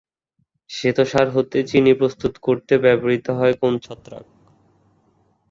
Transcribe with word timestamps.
শ্বেতসার 0.69 1.27
হতে 1.29 1.57
চিনি 1.69 1.91
প্রস্তুত 1.93 2.33
করতে 2.41 2.73
ব্যবহৃত 2.83 3.27
হয় 3.39 3.55
কোন 3.61 3.73
ছত্রাক? 3.85 4.25